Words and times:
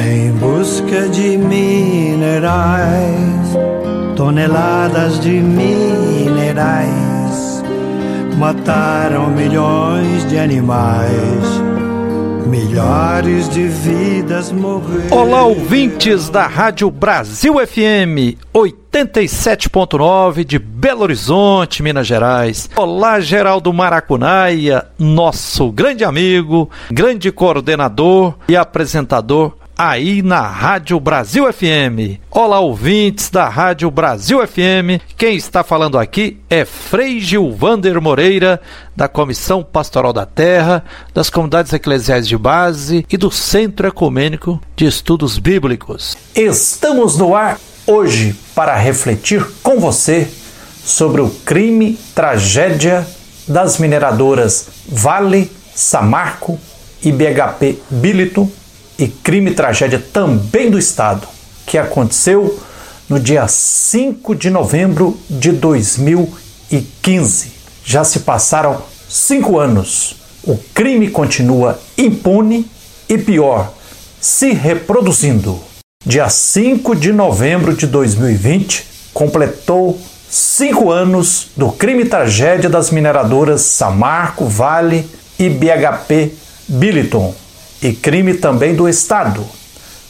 Em 0.00 0.32
busca 0.32 1.08
de 1.08 1.36
minerais, 1.36 2.52
toneladas 4.16 5.20
de 5.20 5.30
minerais 5.30 7.14
mataram 8.36 9.30
milhões 9.30 10.28
de 10.28 10.36
animais. 10.38 11.14
Milhares 12.46 13.48
de 13.48 13.68
vidas 13.68 14.52
morreram. 14.52 15.16
Olá, 15.16 15.44
ouvintes 15.44 16.28
da 16.28 16.46
Rádio 16.46 16.90
Brasil 16.90 17.54
FM 17.54 18.36
87.9 18.52 20.44
de 20.44 20.58
Belo 20.58 21.02
Horizonte, 21.02 21.82
Minas 21.82 22.06
Gerais. 22.06 22.68
Olá, 22.76 23.18
Geraldo 23.18 23.72
Maracunaia, 23.72 24.86
nosso 24.98 25.72
grande 25.72 26.04
amigo, 26.04 26.68
grande 26.90 27.32
coordenador 27.32 28.34
e 28.48 28.56
apresentador 28.56 29.54
aí 29.76 30.22
na 30.22 30.40
Rádio 30.40 30.98
Brasil 31.00 31.52
FM. 31.52 32.20
Olá, 32.30 32.60
ouvintes 32.60 33.28
da 33.28 33.48
Rádio 33.48 33.90
Brasil 33.90 34.46
FM. 34.46 35.02
Quem 35.16 35.36
está 35.36 35.64
falando 35.64 35.98
aqui 35.98 36.38
é 36.48 36.64
Frei 36.64 37.20
Gilvander 37.20 38.00
Moreira, 38.00 38.60
da 38.94 39.08
Comissão 39.08 39.64
Pastoral 39.64 40.12
da 40.12 40.24
Terra, 40.24 40.84
das 41.12 41.28
Comunidades 41.28 41.72
Eclesiais 41.72 42.28
de 42.28 42.38
Base 42.38 43.04
e 43.10 43.16
do 43.16 43.30
Centro 43.30 43.88
Ecumênico 43.88 44.60
de 44.76 44.86
Estudos 44.86 45.38
Bíblicos. 45.38 46.16
Estamos 46.34 47.18
no 47.18 47.34
ar 47.34 47.58
hoje 47.86 48.36
para 48.54 48.76
refletir 48.76 49.44
com 49.62 49.80
você 49.80 50.28
sobre 50.84 51.20
o 51.20 51.30
crime, 51.30 51.98
tragédia 52.14 53.06
das 53.48 53.78
mineradoras 53.78 54.68
Vale, 54.86 55.50
Samarco 55.74 56.58
e 57.02 57.10
BHP 57.10 57.78
Billiton 57.90 58.48
e 58.98 59.08
crime 59.08 59.50
e 59.50 59.54
tragédia 59.54 60.02
também 60.12 60.70
do 60.70 60.78
Estado, 60.78 61.26
que 61.66 61.78
aconteceu 61.78 62.58
no 63.08 63.18
dia 63.18 63.46
5 63.46 64.34
de 64.34 64.50
novembro 64.50 65.18
de 65.28 65.52
2015. 65.52 67.52
Já 67.84 68.04
se 68.04 68.20
passaram 68.20 68.82
cinco 69.08 69.58
anos. 69.58 70.16
O 70.42 70.56
crime 70.74 71.10
continua 71.10 71.78
impune 71.96 72.66
e 73.08 73.18
pior, 73.18 73.72
se 74.20 74.52
reproduzindo. 74.52 75.60
Dia 76.04 76.28
5 76.28 76.94
de 76.96 77.12
novembro 77.12 77.74
de 77.74 77.86
2020 77.86 78.86
completou 79.12 79.98
cinco 80.28 80.90
anos 80.90 81.48
do 81.56 81.70
crime 81.70 82.02
e 82.02 82.08
tragédia 82.08 82.68
das 82.68 82.90
mineradoras 82.90 83.62
Samarco, 83.62 84.46
Vale 84.46 85.08
e 85.38 85.48
BHP 85.48 86.32
Billiton 86.68 87.34
e 87.84 87.92
crime 87.92 88.34
também 88.34 88.74
do 88.74 88.88
Estado. 88.88 89.44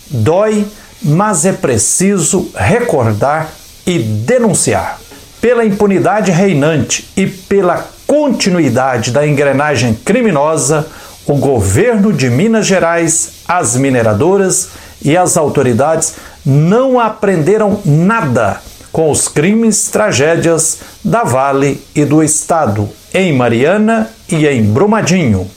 Dói, 0.08 0.64
mas 1.03 1.44
é 1.44 1.53
preciso 1.53 2.48
recordar 2.55 3.50
e 3.84 3.98
denunciar. 3.98 5.00
Pela 5.41 5.64
impunidade 5.64 6.30
reinante 6.30 7.11
e 7.17 7.27
pela 7.27 7.86
continuidade 8.06 9.11
da 9.11 9.27
engrenagem 9.27 9.92
criminosa, 9.92 10.86
o 11.27 11.34
governo 11.34 12.12
de 12.12 12.30
Minas 12.30 12.67
Gerais, 12.67 13.33
as 13.47 13.77
mineradoras 13.77 14.69
e 15.02 15.17
as 15.17 15.36
autoridades 15.36 16.14
não 16.47 17.00
aprenderam 17.00 17.80
nada 17.84 18.61
com 18.92 19.11
os 19.11 19.27
crimes, 19.27 19.89
tragédias 19.89 20.78
da 21.05 21.25
Vale 21.25 21.83
e 21.95 22.05
do 22.05 22.22
Estado, 22.22 22.89
em 23.12 23.33
Mariana 23.33 24.08
e 24.28 24.47
em 24.47 24.62
Brumadinho. 24.62 25.50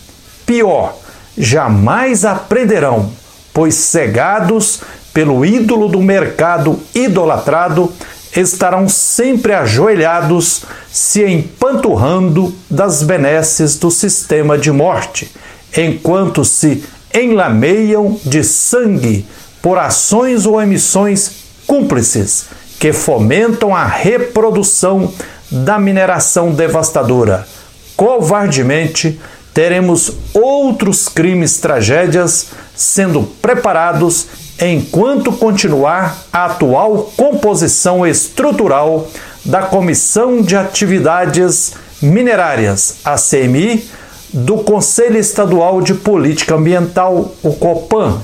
Pior, 0.45 0.95
jamais 1.37 2.25
aprenderão, 2.25 3.11
pois 3.53 3.75
cegados 3.75 4.81
pelo 5.13 5.45
ídolo 5.45 5.87
do 5.87 6.01
mercado 6.01 6.79
idolatrado, 6.93 7.91
estarão 8.35 8.87
sempre 8.87 9.53
ajoelhados, 9.53 10.63
se 10.91 11.23
empanturrando 11.25 12.53
das 12.69 13.01
benesses 13.01 13.77
do 13.77 13.89
sistema 13.89 14.57
de 14.57 14.71
morte, 14.71 15.31
enquanto 15.75 16.45
se 16.45 16.83
enlameiam 17.13 18.19
de 18.23 18.43
sangue 18.43 19.25
por 19.61 19.79
ações 19.79 20.45
ou 20.45 20.61
emissões 20.61 21.31
cúmplices 21.65 22.45
que 22.79 22.93
fomentam 22.93 23.75
a 23.75 23.85
reprodução 23.85 25.11
da 25.49 25.79
mineração 25.79 26.51
devastadora, 26.51 27.47
covardemente 27.95 29.19
teremos 29.57 30.11
outros 30.35 31.09
crimes, 31.09 31.57
tragédias 31.57 32.49
sendo 32.75 33.23
preparados 33.41 34.27
enquanto 34.61 35.31
continuar 35.31 36.25
a 36.31 36.45
atual 36.45 37.11
composição 37.17 38.05
estrutural 38.05 39.09
da 39.43 39.63
Comissão 39.63 40.43
de 40.43 40.55
Atividades 40.55 41.73
Minerárias, 41.99 42.97
a 43.03 43.15
CMI, 43.15 43.89
do 44.31 44.57
Conselho 44.57 45.17
Estadual 45.17 45.81
de 45.81 45.95
Política 45.95 46.53
Ambiental, 46.53 47.33
o 47.41 47.51
COPAN, 47.53 48.21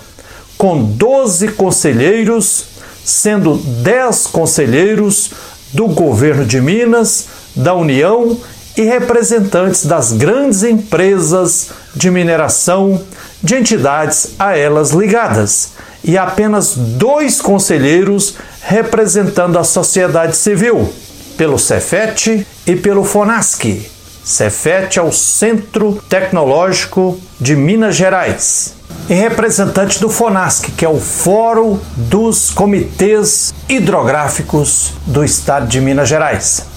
com 0.55 0.83
12 0.83 1.47
conselheiros, 1.53 2.65
sendo 3.03 3.55
10 3.55 4.27
conselheiros 4.27 5.31
do 5.73 5.87
governo 5.87 6.45
de 6.45 6.61
Minas, 6.61 7.27
da 7.55 7.73
União 7.73 8.37
e 8.75 8.81
representantes 8.81 9.85
das 9.85 10.11
grandes 10.11 10.63
empresas 10.63 11.69
de 11.95 12.09
mineração, 12.09 13.01
de 13.41 13.55
entidades 13.55 14.31
a 14.39 14.57
elas 14.57 14.91
ligadas, 14.91 15.73
e 16.03 16.17
apenas 16.17 16.75
dois 16.75 17.39
conselheiros 17.39 18.35
representando 18.61 19.57
a 19.57 19.63
sociedade 19.63 20.35
civil, 20.35 20.91
pelo 21.37 21.57
Cefet 21.57 22.45
e 22.65 22.75
pelo 22.75 23.03
FONASC. 23.03 23.89
Cefet 24.23 24.97
é 24.97 25.01
o 25.01 25.11
Centro 25.11 26.01
Tecnológico 26.09 27.19
de 27.39 27.55
Minas 27.55 27.95
Gerais. 27.95 28.73
E 29.09 29.13
representante 29.13 29.99
do 29.99 30.09
FONASC, 30.09 30.71
que 30.77 30.85
é 30.85 30.89
o 30.89 30.99
Fórum 30.99 31.77
dos 31.97 32.49
Comitês 32.51 33.53
Hidrográficos 33.67 34.93
do 35.05 35.25
Estado 35.25 35.67
de 35.67 35.81
Minas 35.81 36.07
Gerais. 36.07 36.72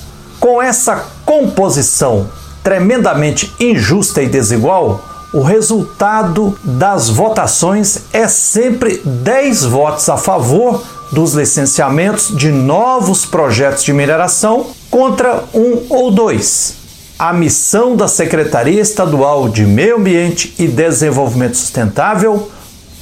Com 0.47 0.62
essa 0.62 1.05
composição 1.25 2.31
tremendamente 2.62 3.53
injusta 3.59 4.23
e 4.23 4.29
desigual, 4.29 5.05
o 5.33 5.43
resultado 5.43 6.57
das 6.62 7.09
votações 7.09 8.03
é 8.12 8.29
sempre 8.29 9.03
10 9.05 9.65
votos 9.65 10.09
a 10.09 10.17
favor 10.17 10.85
dos 11.11 11.35
licenciamentos 11.35 12.29
de 12.29 12.53
novos 12.53 13.27
projetos 13.27 13.83
de 13.83 13.93
mineração 13.93 14.69
contra 14.89 15.43
um 15.53 15.85
ou 15.91 16.12
dois. 16.12 16.77
A 17.19 17.33
missão 17.33 17.97
da 17.97 18.06
Secretaria 18.06 18.81
Estadual 18.81 19.49
de 19.49 19.67
Meio 19.67 19.97
Ambiente 19.97 20.55
e 20.61 20.69
Desenvolvimento 20.69 21.56
Sustentável, 21.56 22.53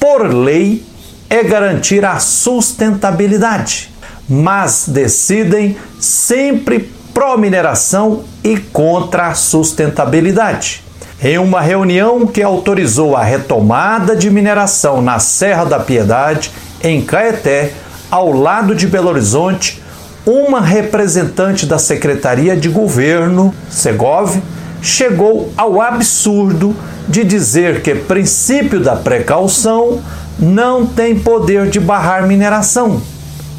por 0.01 0.33
lei, 0.33 0.83
é 1.29 1.45
garantir 1.45 2.07
a 2.07 2.19
sustentabilidade, 2.19 3.93
mas 4.27 4.87
decidem 4.89 5.77
sempre 6.01 7.04
pró-mineração 7.15 8.25
e 8.43 8.59
contra 8.59 9.29
a 9.29 9.35
sustentabilidade. 9.35 10.83
Em 11.23 11.39
uma 11.39 11.61
reunião 11.61 12.27
que 12.27 12.43
autorizou 12.43 13.17
a 13.17 13.23
retomada 13.23 14.15
de 14.15 14.29
mineração 14.29 15.01
na 15.01 15.19
Serra 15.21 15.65
da 15.65 15.79
Piedade, 15.79 16.51
em 16.83 17.01
Caeté, 17.01 17.73
ao 18.11 18.33
lado 18.33 18.75
de 18.75 18.87
Belo 18.87 19.09
Horizonte, 19.09 19.83
uma 20.27 20.61
representante 20.61 21.65
da 21.65 21.79
Secretaria 21.79 22.57
de 22.57 22.69
Governo, 22.69 23.55
Segov, 23.71 24.43
chegou 24.83 25.53
ao 25.57 25.81
absurdo 25.81 26.77
de 27.09 27.25
dizer 27.25 27.81
que 27.81 27.95
princípio 27.95 28.81
da 28.81 28.97
precaução 28.97 30.01
não 30.39 30.85
tem 30.85 31.19
poder 31.19 31.69
de 31.71 31.79
barrar 31.79 32.27
mineração. 32.27 33.01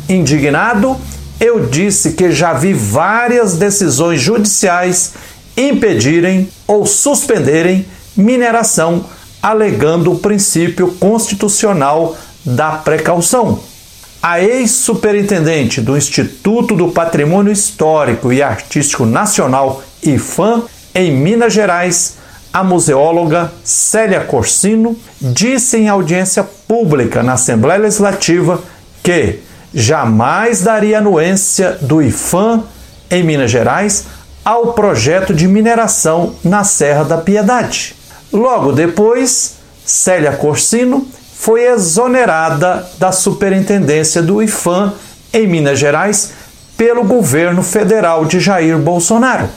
Indignado, 0.08 0.96
eu 1.40 1.66
disse 1.66 2.14
que 2.14 2.32
já 2.32 2.54
vi 2.54 2.74
várias 2.74 3.58
decisões 3.58 4.22
judiciais 4.22 5.14
impedirem 5.58 6.50
ou 6.68 6.86
suspenderem 6.86 7.86
mineração, 8.16 9.06
alegando 9.42 10.12
o 10.12 10.20
princípio 10.20 10.92
constitucional 11.00 12.16
da 12.46 12.72
precaução. 12.72 13.60
A 14.22 14.42
ex-superintendente 14.42 15.82
do 15.82 15.96
Instituto 15.96 16.76
do 16.76 16.88
Patrimônio 16.90 17.52
Histórico 17.52 18.34
e 18.34 18.42
Artístico 18.42 19.06
Nacional, 19.06 19.84
IFAM, 20.02 20.64
em 20.96 21.12
Minas 21.12 21.54
Gerais, 21.54 22.18
a 22.52 22.64
museóloga 22.64 23.52
Célia 23.64 24.22
Corsino, 24.22 24.98
disse 25.22 25.78
em 25.78 25.90
audiência 25.90 26.44
pública 26.68 27.22
na 27.22 27.34
Assembleia 27.34 27.82
Legislativa 27.82 28.64
que 29.04 29.40
jamais 29.76 30.62
daria 30.62 31.00
anuência 31.00 31.78
do 31.82 32.02
IFAM 32.02 32.64
em 33.12 33.22
Minas 33.24 33.52
Gerais 33.52 34.06
ao 34.44 34.72
projeto 34.72 35.34
de 35.34 35.50
mineração 35.50 36.34
na 36.42 36.64
Serra 36.64 37.04
da 37.04 37.18
Piedade. 37.18 37.94
Logo 38.32 38.72
depois, 38.72 39.56
Célia 39.86 40.32
Corsino 40.32 41.06
foi 41.38 41.66
exonerada 41.66 42.88
da 42.98 43.12
superintendência 43.12 44.22
do 44.22 44.42
IFAM 44.42 44.94
em 45.34 45.46
Minas 45.46 45.78
Gerais 45.78 46.32
pelo 46.78 47.04
governo 47.04 47.62
federal 47.62 48.24
de 48.24 48.40
Jair 48.40 48.78
Bolsonaro. 48.78 49.50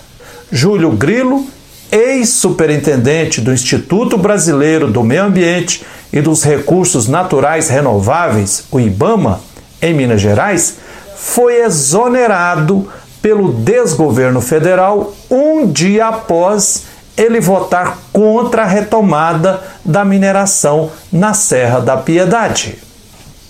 Júlio 0.51 0.91
Grilo, 0.91 1.47
ex-superintendente 1.93 3.41
do 3.41 3.53
Instituto 3.53 4.19
Brasileiro 4.19 4.91
do 4.91 5.05
Meio 5.05 5.25
Ambiente 5.25 5.85
e 6.13 6.21
dos 6.21 6.43
Recursos 6.43 7.07
Naturais 7.07 7.69
Renováveis, 7.69 8.65
o 8.71 8.81
IBAMA, 8.81 9.41
em 9.81 9.95
Minas 9.95 10.21
Gerais, 10.21 10.77
foi 11.17 11.63
exonerado 11.63 12.89
pelo 13.21 13.53
desgoverno 13.53 14.41
federal 14.41 15.15
um 15.31 15.67
dia 15.67 16.07
após 16.07 16.85
ele 17.17 17.41
votar 17.41 17.99
contra 18.13 18.63
a 18.63 18.67
retomada 18.67 19.61
da 19.85 20.05
mineração 20.05 20.91
na 21.11 21.35
Serra 21.35 21.81
da 21.81 21.97
Piedade. 21.97 22.79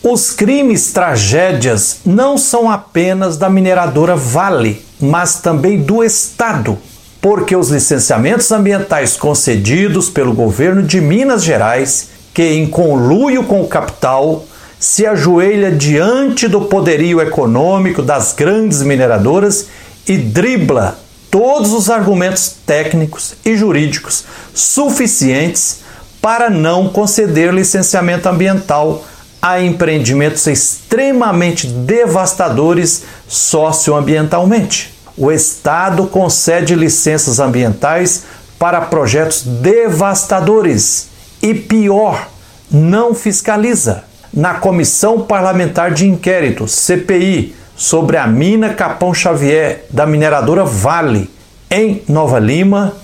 Os 0.02 0.30
crimes 0.30 0.92
tragédias 0.92 1.98
não 2.04 2.38
são 2.38 2.70
apenas 2.70 3.36
da 3.36 3.50
mineradora 3.50 4.16
Vale, 4.16 4.82
mas 4.98 5.40
também 5.40 5.82
do 5.82 6.02
Estado, 6.02 6.78
porque 7.20 7.54
os 7.54 7.68
licenciamentos 7.68 8.50
ambientais 8.50 9.16
concedidos 9.16 10.08
pelo 10.08 10.32
governo 10.32 10.82
de 10.82 11.00
Minas 11.00 11.44
Gerais, 11.44 12.08
que 12.32 12.42
em 12.42 12.66
conluio 12.66 13.44
com 13.44 13.60
o 13.60 13.68
capital 13.68 14.44
se 14.78 15.06
ajoelha 15.06 15.72
diante 15.72 16.46
do 16.46 16.62
poderio 16.62 17.20
econômico 17.20 18.02
das 18.02 18.32
grandes 18.32 18.82
mineradoras 18.82 19.66
e 20.06 20.16
dribla 20.16 20.98
todos 21.30 21.72
os 21.72 21.90
argumentos 21.90 22.54
técnicos 22.64 23.34
e 23.44 23.56
jurídicos 23.56 24.24
suficientes 24.54 25.80
para 26.22 26.48
não 26.48 26.88
conceder 26.88 27.52
licenciamento 27.52 28.28
ambiental 28.28 29.04
a 29.40 29.60
empreendimentos 29.60 30.46
extremamente 30.46 31.66
devastadores 31.66 33.04
socioambientalmente. 33.28 34.94
O 35.16 35.30
Estado 35.30 36.06
concede 36.06 36.74
licenças 36.74 37.38
ambientais 37.38 38.24
para 38.58 38.80
projetos 38.80 39.42
devastadores 39.42 41.08
e, 41.40 41.54
pior, 41.54 42.28
não 42.70 43.14
fiscaliza. 43.14 44.07
Na 44.32 44.54
Comissão 44.54 45.22
Parlamentar 45.22 45.92
de 45.92 46.06
Inquérito, 46.06 46.68
CPI, 46.68 47.54
sobre 47.76 48.16
a 48.16 48.26
mina 48.26 48.74
Capão 48.74 49.14
Xavier 49.14 49.86
da 49.88 50.04
mineradora 50.04 50.64
Vale, 50.64 51.30
em 51.70 52.02
Nova 52.08 52.38
Lima, 52.38 52.94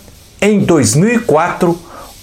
em 0.41 0.61
2004, 0.61 1.79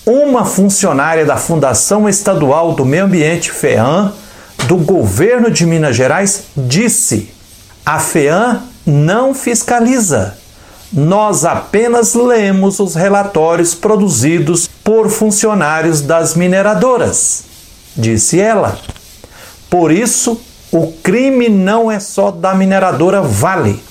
uma 0.05 0.45
funcionária 0.45 1.25
da 1.25 1.37
Fundação 1.37 2.09
Estadual 2.09 2.73
do 2.73 2.85
Meio 2.85 3.05
Ambiente, 3.05 3.51
FEAM, 3.51 4.11
do 4.67 4.75
governo 4.77 5.49
de 5.49 5.65
Minas 5.65 5.95
Gerais, 5.95 6.43
disse: 6.55 7.29
a 7.85 7.99
FEAM 7.99 8.61
não 8.85 9.33
fiscaliza. 9.33 10.37
Nós 10.91 11.45
apenas 11.45 12.13
lemos 12.13 12.79
os 12.79 12.95
relatórios 12.95 13.73
produzidos 13.73 14.69
por 14.83 15.09
funcionários 15.09 16.01
das 16.01 16.35
mineradoras, 16.35 17.43
disse 17.95 18.39
ela. 18.39 18.77
Por 19.69 19.91
isso, 19.91 20.39
o 20.71 20.91
crime 21.03 21.49
não 21.49 21.91
é 21.91 21.99
só 21.99 22.31
da 22.31 22.53
mineradora 22.53 23.21
Vale, 23.21 23.81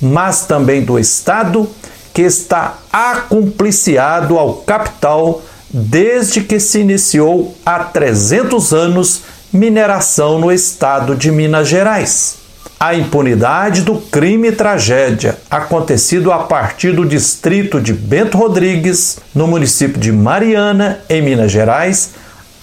mas 0.00 0.46
também 0.46 0.84
do 0.84 0.98
Estado, 0.98 1.68
que 2.12 2.22
está 2.22 2.78
acumpliciado 2.92 4.38
ao 4.38 4.54
capital 4.54 5.42
desde 5.68 6.40
que 6.40 6.58
se 6.58 6.80
iniciou 6.80 7.54
há 7.64 7.80
300 7.80 8.72
anos 8.72 9.22
mineração 9.52 10.38
no 10.38 10.52
estado 10.52 11.14
de 11.14 11.30
Minas 11.30 11.68
Gerais. 11.68 12.36
A 12.78 12.94
impunidade 12.94 13.82
do 13.82 13.96
crime 13.96 14.48
e 14.48 14.52
tragédia 14.52 15.38
acontecido 15.50 16.30
a 16.30 16.40
partir 16.40 16.92
do 16.92 17.06
distrito 17.06 17.80
de 17.80 17.92
Bento 17.92 18.36
Rodrigues, 18.36 19.18
no 19.34 19.46
município 19.46 19.98
de 19.98 20.12
Mariana, 20.12 21.00
em 21.08 21.22
Minas 21.22 21.50
Gerais, 21.50 22.10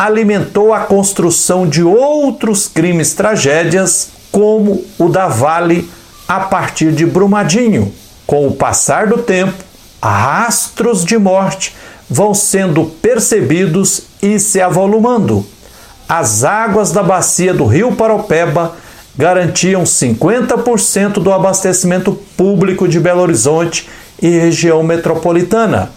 alimentou 0.06 0.74
a 0.74 0.82
construção 0.82 1.66
de 1.66 1.82
outros 1.82 2.68
crimes 2.68 3.14
tragédias, 3.14 4.10
como 4.34 4.84
o 5.00 5.08
da 5.08 5.28
Vale 5.28 5.90
a 6.28 6.42
partir 6.42 6.92
de 6.92 7.06
Brumadinho. 7.06 7.94
Com 8.28 8.46
o 8.46 8.54
passar 8.54 9.08
do 9.08 9.20
tempo, 9.20 9.64
rastros 10.02 11.06
de 11.06 11.18
morte 11.18 11.74
vão 12.10 12.34
sendo 12.34 12.84
percebidos 13.02 14.04
e 14.22 14.40
se 14.40 14.60
avolumando. 14.60 15.46
As 16.08 16.44
águas 16.44 16.92
da 16.92 17.02
bacia 17.02 17.54
do 17.54 17.66
Rio 17.66 17.96
Paropeba 17.96 18.76
garantiam 19.18 19.84
50% 19.84 21.14
do 21.14 21.32
abastecimento 21.32 22.12
público 22.36 22.90
de 22.90 23.00
Belo 23.00 23.22
Horizonte 23.22 23.90
e 24.22 24.28
região 24.28 24.84
metropolitana. 24.84 25.92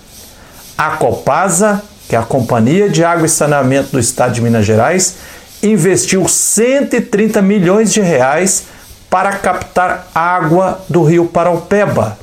A 0.78 0.90
Copasa, 0.90 1.82
que 2.08 2.14
é 2.14 2.18
a 2.18 2.22
Companhia 2.22 2.88
de 2.88 3.04
Água 3.04 3.26
e 3.26 3.28
Saneamento 3.28 3.92
do 3.92 4.00
Estado 4.00 4.34
de 4.34 4.40
Minas 4.40 4.64
Gerais, 4.64 5.16
investiu 5.62 6.28
130 6.28 7.40
milhões 7.42 7.92
de 7.92 8.00
reais 8.00 8.64
para 9.10 9.32
captar 9.32 10.08
água 10.14 10.80
do 10.88 11.02
Rio 11.02 11.26
Paropeba 11.26 12.18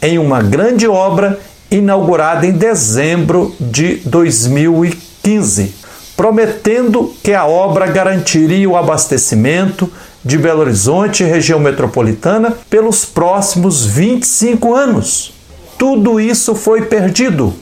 em 0.00 0.18
uma 0.18 0.42
grande 0.42 0.86
obra 0.86 1.38
inaugurada 1.70 2.46
em 2.46 2.52
dezembro 2.52 3.54
de 3.60 3.96
2015, 4.04 5.74
prometendo 6.16 7.14
que 7.22 7.34
a 7.34 7.44
obra 7.44 7.86
garantiria 7.86 8.68
o 8.68 8.76
abastecimento 8.76 9.92
de 10.24 10.38
Belo 10.38 10.60
Horizonte 10.60 11.22
e 11.22 11.26
região 11.26 11.60
metropolitana 11.60 12.56
pelos 12.70 13.04
próximos 13.04 13.84
25 13.84 14.74
anos. 14.74 15.32
Tudo 15.76 16.18
isso 16.18 16.54
foi 16.54 16.82
perdido. 16.82 17.54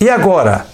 E 0.00 0.08
agora, 0.08 0.66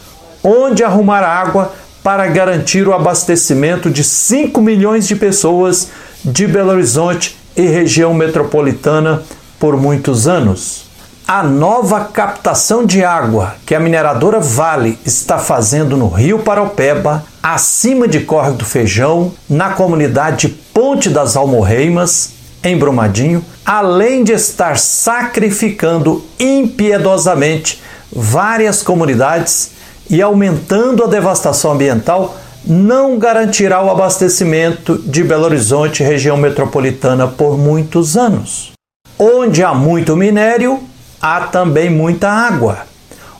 onde 0.43 0.83
arrumar 0.83 1.23
água 1.23 1.73
para 2.03 2.27
garantir 2.27 2.89
o 2.89 2.95
abastecimento 2.95 3.91
de 3.91 4.03
5 4.03 4.61
milhões 4.61 5.07
de 5.07 5.15
pessoas 5.15 5.89
de 6.25 6.47
Belo 6.47 6.71
Horizonte 6.71 7.37
e 7.57 7.63
região 7.63 8.15
metropolitana 8.15 9.23
por 9.59 9.77
muitos 9.77 10.27
anos? 10.27 10.89
A 11.27 11.43
nova 11.43 12.07
captação 12.07 12.85
de 12.85 13.05
água 13.05 13.55
que 13.65 13.75
a 13.75 13.81
mineradora 13.81 14.41
Vale 14.41 14.99
está 15.07 15.39
fazendo 15.39 15.97
no 15.97 16.09
Rio 16.09 16.41
Paropeba, 16.41 17.25
acima 17.41 18.09
de 18.09 18.21
Córrego 18.21 18.57
do 18.57 18.65
Feijão, 18.65 19.33
na 19.49 19.71
comunidade 19.71 20.49
Ponte 20.75 21.09
das 21.09 21.37
Almorreimas, 21.37 22.33
em 22.65 22.77
Brumadinho, 22.77 23.45
além 23.65 24.25
de 24.25 24.33
estar 24.33 24.77
sacrificando 24.79 26.25
impiedosamente 26.39 27.81
várias 28.13 28.83
comunidades 28.83 29.71
e 30.11 30.21
aumentando 30.21 31.05
a 31.05 31.07
devastação 31.07 31.73
ambiental, 31.73 32.37
não 32.67 33.17
garantirá 33.19 33.83
o 33.83 33.91
abastecimento 33.91 34.99
de 34.99 35.23
Belo 35.23 35.45
Horizonte, 35.45 36.03
região 36.03 36.37
metropolitana, 36.37 37.27
por 37.29 37.57
muitos 37.57 38.17
anos. 38.17 38.73
Onde 39.19 39.63
há 39.63 39.73
muito 39.73 40.17
minério, 40.17 40.81
há 41.23 41.43
também 41.43 41.89
muita 41.89 42.29
água. 42.29 42.79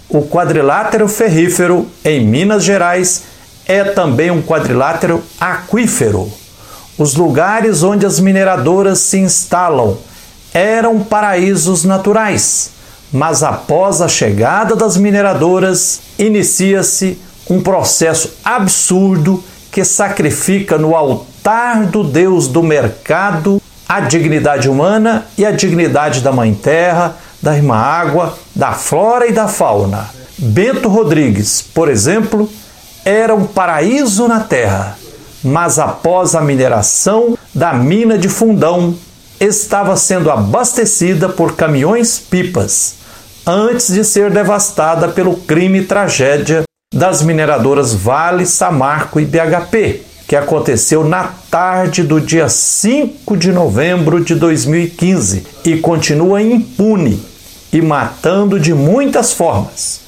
O 0.09 0.23
quadrilátero 0.23 1.09
ferrífero 1.09 1.87
em 2.05 2.25
Minas 2.25 2.65
Gerais 2.65 3.25
é 3.67 3.85
também 3.85 4.31
um 4.31 4.43
quadrilátero 4.43 5.23
aquífero. 5.41 6.31
Os 6.97 7.15
lugares 7.15 7.83
onde 7.83 8.07
as 8.07 8.21
mineradoras 8.21 8.99
se 9.01 9.19
instalam 9.19 9.97
eram 10.53 11.01
paraísos 11.01 11.85
naturais, 11.85 12.73
mas 13.13 13.43
após 13.43 14.01
a 14.01 14.09
chegada 14.09 14.77
das 14.77 14.97
mineradoras, 14.97 16.01
inicia-se 16.19 17.19
um 17.49 17.61
processo 17.61 18.35
absurdo 18.45 19.43
que 19.71 19.85
sacrifica 19.85 20.79
no 20.79 20.95
altar 20.95 21.87
do 21.87 22.05
Deus 22.05 22.47
do 22.47 22.63
mercado 22.63 23.61
a 23.89 23.99
dignidade 23.99 24.69
humana 24.69 25.27
e 25.37 25.45
a 25.45 25.51
dignidade 25.51 26.21
da 26.21 26.31
Mãe 26.31 26.55
Terra, 26.55 27.17
da 27.43 27.57
irmã 27.57 27.75
água, 27.75 28.39
da 28.55 28.73
flora 28.73 29.27
e 29.27 29.33
da 29.33 29.49
fauna. 29.49 30.09
Bento 30.39 30.89
Rodrigues, 30.89 31.61
por 31.61 31.89
exemplo, 31.89 32.49
era 33.05 33.35
um 33.35 33.47
paraíso 33.47 34.29
na 34.29 34.41
terra, 34.41 34.97
mas 35.43 35.79
após 35.79 36.37
a 36.37 36.41
mineração 36.41 37.37
da 37.53 37.73
mina 37.73 38.17
de 38.17 38.29
Fundão, 38.29 38.95
estava 39.41 39.97
sendo 39.97 40.31
abastecida 40.31 41.29
por 41.29 41.57
caminhões-pipas, 41.57 42.95
antes 43.47 43.93
de 43.93 44.05
ser 44.05 44.31
devastada 44.31 45.09
pelo 45.09 45.37
crime 45.37 45.81
e 45.81 45.85
tragédia 45.85 46.63
das 46.95 47.23
mineradoras 47.23 47.95
Vale, 47.95 48.47
Samarco 48.47 49.21
e 49.21 49.25
BHP, 49.25 50.03
que 50.27 50.37
aconteceu 50.37 51.05
na 51.05 51.33
tarde 51.51 52.03
do 52.03 52.21
dia 52.21 52.49
5 52.49 53.37
de 53.37 53.53
novembro 53.53 54.23
de 54.23 54.35
2015 54.35 55.47
e 55.65 55.79
continua 55.79 56.43
impune 56.43 57.21
e 57.73 57.81
matando 57.81 58.59
de 58.59 58.75
muitas 58.75 59.33
formas. 59.33 60.01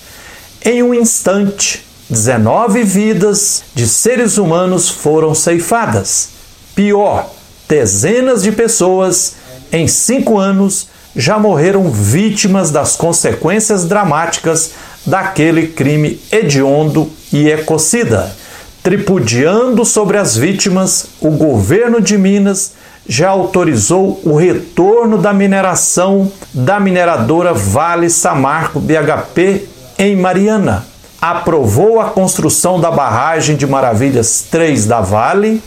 Em 0.64 0.82
um 0.82 0.94
instante, 0.94 1.84
19 2.08 2.84
vidas 2.84 3.64
de 3.74 3.86
seres 3.88 4.38
humanos 4.38 4.88
foram 4.88 5.34
ceifadas. 5.34 6.28
Pior, 6.74 7.28
dezenas 7.68 8.42
de 8.42 8.52
pessoas 8.52 9.34
em 9.72 9.88
cinco 9.88 10.38
anos 10.38 10.88
já 11.14 11.38
morreram 11.38 11.90
vítimas 11.90 12.71
das 12.71 12.97
consequências 12.97 13.85
dramáticas 13.85 14.73
daquele 15.04 15.69
crime 15.69 16.21
hediondo 16.31 17.11
e 17.33 17.49
ecocida. 17.49 18.35
Tripudiando 18.83 19.85
sobre 19.85 20.19
as 20.19 20.37
vítimas, 20.37 21.07
o 21.21 21.31
governo 21.31 22.00
de 22.00 22.19
Minas 22.19 22.73
já 23.07 23.31
autorizou 23.31 24.21
o 24.25 24.37
retorno 24.37 25.19
da 25.19 25.33
mineração 25.33 26.31
da 26.52 26.78
mineradora 26.81 27.52
Vale 27.52 28.09
Samarco 28.09 28.81
BHP 28.81 29.69
em 29.99 30.16
Mariana. 30.16 30.87
Aprovou 31.21 32.00
a 32.00 32.07
construção 32.07 32.81
da 32.81 32.90
barragem 32.90 33.54
de 33.54 33.66
Maravilhas 33.66 34.45
3 34.50 34.87
da 34.87 35.00
Vale, 35.00 35.62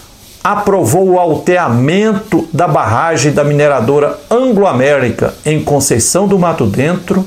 aprovou 0.46 1.10
o 1.10 1.20
alteamento 1.20 2.48
da 2.54 2.68
barragem 2.68 3.32
da 3.32 3.44
mineradora 3.44 4.20
Anglo-América 4.30 5.34
em 5.44 5.64
Conceição 5.64 6.28
do 6.28 6.38
Mato 6.38 6.68
Dentro. 6.68 7.26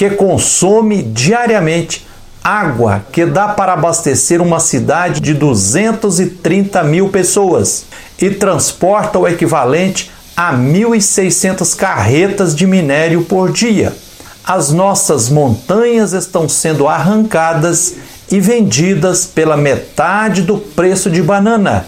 que 0.00 0.08
consome 0.08 1.02
diariamente 1.02 2.06
água 2.42 3.04
que 3.12 3.26
dá 3.26 3.48
para 3.48 3.74
abastecer 3.74 4.40
uma 4.40 4.58
cidade 4.58 5.20
de 5.20 5.34
230 5.34 6.82
mil 6.84 7.10
pessoas 7.10 7.84
e 8.18 8.30
transporta 8.30 9.18
o 9.18 9.28
equivalente 9.28 10.10
a 10.34 10.54
1.600 10.54 11.76
carretas 11.76 12.56
de 12.56 12.66
minério 12.66 13.26
por 13.26 13.52
dia. 13.52 13.94
As 14.42 14.70
nossas 14.70 15.28
montanhas 15.28 16.14
estão 16.14 16.48
sendo 16.48 16.88
arrancadas 16.88 17.96
e 18.30 18.40
vendidas 18.40 19.26
pela 19.26 19.54
metade 19.54 20.40
do 20.40 20.56
preço 20.56 21.10
de 21.10 21.20
banana. 21.20 21.84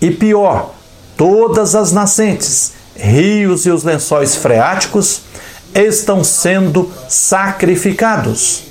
E 0.00 0.10
pior, 0.10 0.74
todas 1.16 1.76
as 1.76 1.92
nascentes, 1.92 2.72
rios 2.96 3.66
e 3.66 3.70
os 3.70 3.84
lençóis 3.84 4.34
freáticos 4.34 5.30
estão 5.74 6.22
sendo 6.22 6.90
sacrificados. 7.08 8.64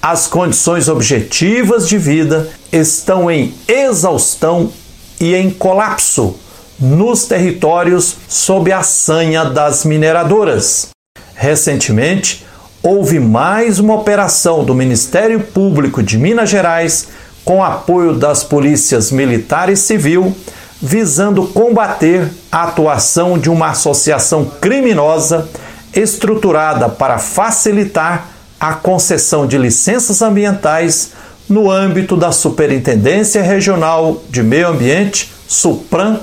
As 0.00 0.26
condições 0.26 0.88
objetivas 0.88 1.88
de 1.88 1.96
vida 1.96 2.48
estão 2.70 3.30
em 3.30 3.54
exaustão 3.66 4.70
e 5.18 5.34
em 5.34 5.50
colapso 5.50 6.36
nos 6.78 7.24
territórios 7.24 8.16
sob 8.28 8.70
a 8.72 8.82
sanha 8.82 9.44
das 9.44 9.84
mineradoras. 9.84 10.88
Recentemente, 11.34 12.44
houve 12.82 13.18
mais 13.18 13.78
uma 13.78 13.94
operação 13.94 14.64
do 14.64 14.74
Ministério 14.74 15.40
Público 15.40 16.02
de 16.02 16.18
Minas 16.18 16.50
Gerais 16.50 17.08
com 17.44 17.62
apoio 17.62 18.14
das 18.14 18.42
polícias 18.42 19.10
militar 19.10 19.70
e 19.70 19.76
civil, 19.76 20.34
visando 20.80 21.46
combater 21.46 22.30
a 22.50 22.64
atuação 22.64 23.38
de 23.38 23.48
uma 23.48 23.70
associação 23.70 24.44
criminosa 24.60 25.48
estruturada 25.94 26.88
para 26.88 27.18
facilitar 27.18 28.28
a 28.58 28.74
concessão 28.74 29.46
de 29.46 29.58
licenças 29.58 30.22
ambientais 30.22 31.12
no 31.48 31.70
âmbito 31.70 32.16
da 32.16 32.32
Superintendência 32.32 33.42
Regional 33.42 34.22
de 34.30 34.42
Meio 34.42 34.68
Ambiente, 34.68 35.32
SUPRAM, 35.46 36.20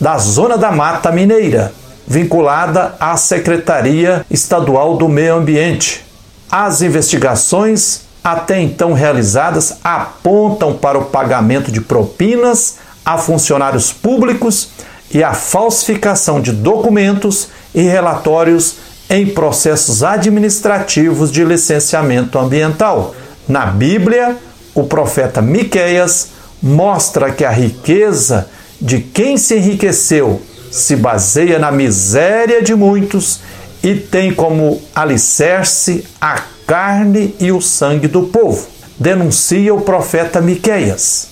da 0.00 0.18
Zona 0.18 0.58
da 0.58 0.72
Mata 0.72 1.12
Mineira, 1.12 1.72
vinculada 2.06 2.94
à 2.98 3.16
Secretaria 3.16 4.26
Estadual 4.30 4.96
do 4.96 5.08
Meio 5.08 5.36
Ambiente. 5.36 6.04
As 6.50 6.82
investigações 6.82 8.02
até 8.22 8.60
então 8.60 8.92
realizadas 8.92 9.76
apontam 9.84 10.74
para 10.74 10.98
o 10.98 11.04
pagamento 11.04 11.70
de 11.70 11.80
propinas 11.80 12.76
a 13.04 13.18
funcionários 13.18 13.92
públicos 13.92 14.70
e 15.10 15.22
a 15.22 15.34
falsificação 15.34 16.40
de 16.40 16.50
documentos 16.50 17.48
e 17.74 17.82
relatórios 17.82 18.76
em 19.08 19.26
processos 19.26 20.02
administrativos 20.02 21.30
de 21.30 21.44
licenciamento 21.44 22.38
ambiental. 22.38 23.14
Na 23.46 23.66
Bíblia, 23.66 24.36
o 24.74 24.84
profeta 24.84 25.42
Miqueias 25.42 26.28
mostra 26.62 27.30
que 27.30 27.44
a 27.44 27.50
riqueza 27.50 28.48
de 28.80 29.00
quem 29.00 29.36
se 29.36 29.56
enriqueceu 29.56 30.40
se 30.70 30.96
baseia 30.96 31.58
na 31.58 31.70
miséria 31.70 32.62
de 32.62 32.74
muitos 32.74 33.40
e 33.82 33.94
tem 33.94 34.34
como 34.34 34.82
alicerce 34.94 36.04
a 36.20 36.42
carne 36.66 37.34
e 37.38 37.52
o 37.52 37.60
sangue 37.60 38.08
do 38.08 38.22
povo, 38.24 38.66
denuncia 38.98 39.74
o 39.74 39.82
profeta 39.82 40.40
Miqueias. 40.40 41.28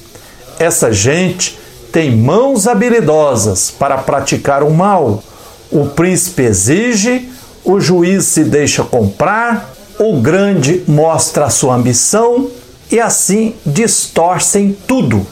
Essa 0.58 0.92
gente 0.92 1.58
tem 1.90 2.14
mãos 2.14 2.66
habilidosas 2.66 3.70
para 3.70 3.98
praticar 3.98 4.62
o 4.62 4.70
mal. 4.70 5.22
O 5.70 5.86
príncipe 5.86 6.42
exige, 6.42 7.30
o 7.64 7.80
juiz 7.80 8.24
se 8.26 8.44
deixa 8.44 8.82
comprar, 8.82 9.72
o 9.98 10.20
grande 10.20 10.82
mostra 10.86 11.50
sua 11.50 11.74
ambição 11.74 12.50
e 12.90 13.00
assim 13.00 13.54
distorcem 13.64 14.76
tudo. 14.86 15.26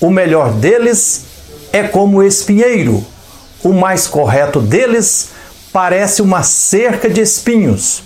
O 0.00 0.10
melhor 0.10 0.52
deles 0.52 1.24
é 1.72 1.82
como 1.84 2.18
o 2.18 2.22
espinheiro. 2.22 3.04
O 3.62 3.72
mais 3.72 4.06
correto 4.06 4.60
deles 4.60 5.28
parece 5.72 6.22
uma 6.22 6.42
cerca 6.42 7.08
de 7.08 7.20
espinhos. 7.20 8.02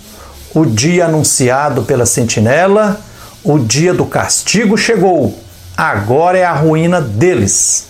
O 0.54 0.66
dia 0.66 1.06
anunciado 1.06 1.82
pela 1.82 2.04
sentinela, 2.04 3.00
o 3.42 3.58
dia 3.58 3.94
do 3.94 4.04
castigo 4.04 4.76
chegou. 4.76 5.38
Agora 5.76 6.38
é 6.38 6.44
a 6.44 6.52
ruína 6.52 7.00
deles. 7.00 7.86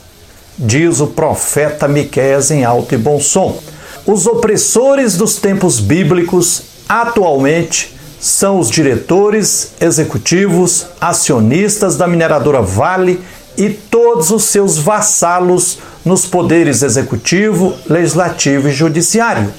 Diz 0.57 1.01
o 1.01 1.09
profeta 1.09 1.89
Miqueias 1.89 2.51
em 2.51 2.65
alto 2.65 2.95
e 2.95 2.99
bom 2.99 3.19
som. 3.19 3.59
Os 4.07 4.27
opressores 4.27 5.17
dos 5.17 5.37
tempos 5.37 5.81
bíblicos 5.81 6.63
atualmente 6.87 7.97
são 8.21 8.59
os 8.59 8.71
diretores 8.71 9.73
executivos, 9.81 10.87
acionistas 11.01 11.97
da 11.97 12.07
mineradora 12.07 12.61
Vale 12.61 13.19
e 13.57 13.71
todos 13.71 14.31
os 14.31 14.45
seus 14.45 14.77
vassalos 14.77 15.79
nos 16.05 16.27
poderes 16.27 16.83
executivo, 16.83 17.75
legislativo 17.87 18.69
e 18.69 18.73
judiciário. 18.73 19.51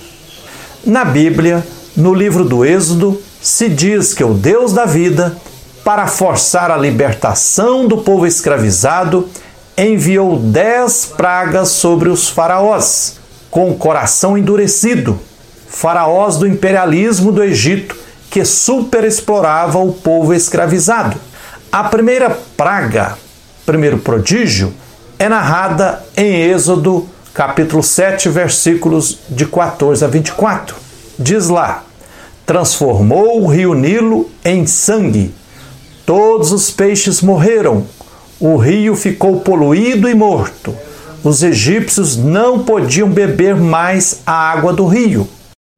Na 0.85 1.03
Bíblia, 1.03 1.65
no 1.97 2.13
livro 2.13 2.45
do 2.45 2.63
Êxodo, 2.63 3.19
se 3.41 3.67
diz 3.67 4.13
que 4.13 4.23
o 4.23 4.35
Deus 4.35 4.73
da 4.73 4.85
vida, 4.85 5.35
para 5.83 6.05
forçar 6.05 6.69
a 6.69 6.77
libertação 6.77 7.87
do 7.87 7.97
povo 7.97 8.27
escravizado, 8.27 9.27
enviou 9.75 10.37
dez 10.37 11.05
pragas 11.05 11.69
sobre 11.69 12.09
os 12.09 12.29
faraós, 12.29 13.15
com 13.55 13.71
o 13.71 13.75
coração 13.75 14.37
endurecido, 14.37 15.17
faraós 15.69 16.35
do 16.35 16.45
imperialismo 16.45 17.31
do 17.31 17.41
Egito, 17.41 17.95
que 18.29 18.43
superexplorava 18.43 19.79
o 19.79 19.93
povo 19.93 20.33
escravizado. 20.33 21.15
A 21.71 21.85
primeira 21.85 22.37
praga, 22.57 23.17
primeiro 23.65 23.97
prodígio, 23.97 24.73
é 25.17 25.29
narrada 25.29 26.03
em 26.17 26.51
Êxodo, 26.51 27.07
capítulo 27.33 27.81
7, 27.81 28.27
versículos 28.27 29.19
de 29.29 29.45
14 29.45 30.03
a 30.03 30.07
24. 30.09 30.75
Diz 31.17 31.47
lá: 31.47 31.85
Transformou 32.45 33.41
o 33.41 33.47
rio 33.47 33.73
Nilo 33.73 34.29
em 34.43 34.67
sangue, 34.67 35.33
todos 36.05 36.51
os 36.51 36.69
peixes 36.71 37.21
morreram, 37.21 37.85
o 38.37 38.57
rio 38.57 38.97
ficou 38.97 39.39
poluído 39.39 40.09
e 40.09 40.13
morto. 40.13 40.75
Os 41.25 41.41
egípcios 41.41 42.15
não 42.15 42.59
podiam 42.59 43.09
beber 43.09 43.55
mais 43.55 44.19
a 44.27 44.31
água 44.31 44.71
do 44.71 44.85
rio. 44.85 45.27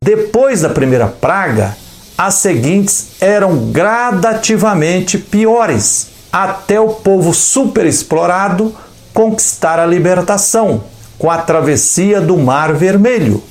Depois 0.03 0.59
da 0.59 0.69
primeira 0.69 1.07
praga, 1.07 1.77
as 2.17 2.33
seguintes 2.33 3.11
eram 3.21 3.71
gradativamente 3.71 5.17
piores, 5.17 6.09
até 6.33 6.81
o 6.81 6.89
povo 6.89 7.33
superexplorado 7.33 8.75
conquistar 9.13 9.79
a 9.79 9.85
libertação 9.85 10.83
com 11.17 11.31
a 11.31 11.37
travessia 11.37 12.19
do 12.19 12.35
Mar 12.35 12.73
Vermelho. 12.73 13.41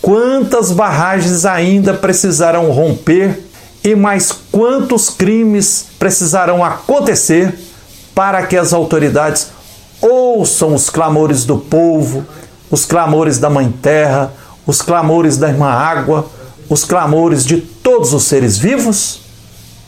Quantas 0.00 0.72
barragens 0.72 1.44
ainda 1.44 1.92
precisarão 1.92 2.70
romper 2.70 3.38
e 3.84 3.94
mais 3.94 4.32
quantos 4.32 5.10
crimes 5.10 5.84
precisarão 5.98 6.64
acontecer 6.64 7.54
para 8.14 8.46
que 8.46 8.56
as 8.56 8.72
autoridades 8.72 9.48
ouçam 10.02 10.74
os 10.74 10.90
clamores 10.90 11.44
do 11.44 11.56
povo, 11.56 12.26
os 12.70 12.84
clamores 12.84 13.38
da 13.38 13.48
Mãe 13.48 13.72
Terra, 13.80 14.32
os 14.66 14.82
clamores 14.82 15.36
da 15.38 15.48
Irmã 15.48 15.68
Água, 15.70 16.28
os 16.68 16.84
clamores 16.84 17.44
de 17.44 17.58
todos 17.58 18.12
os 18.12 18.24
seres 18.24 18.58
vivos? 18.58 19.20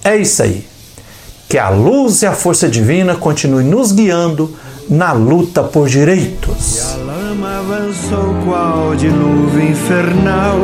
É 0.03 0.17
isso 0.17 0.43
aí. 0.43 0.67
Que 1.49 1.59
a 1.59 1.69
luz 1.69 2.23
e 2.23 2.27
a 2.27 2.33
força 2.33 2.69
divina 2.69 3.15
continue 3.15 3.65
nos 3.65 3.93
guiando 3.93 4.55
na 4.89 5.13
luta 5.13 5.63
por 5.63 5.89
direitos. 5.89 6.77
E 6.77 6.81
a 6.81 7.05
lama 7.05 7.59
avançou 7.59 8.35
qual 8.45 8.95
infernal. 8.95 10.59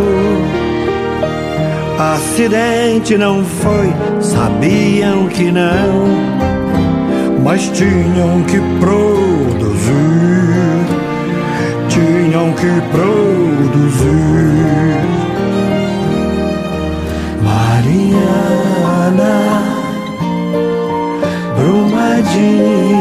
Acidente 1.99 3.19
não 3.19 3.45
foi, 3.45 3.93
sabiam 4.23 5.29
que 5.29 5.53
não, 5.53 6.40
mas 7.51 7.67
tinham 7.71 8.45
que 8.45 8.61
produzir, 8.79 9.91
tinham 11.89 12.53
que 12.53 12.81
produzir. 12.93 14.21
Mariana, 17.43 19.35
Brumadinho. 21.57 23.01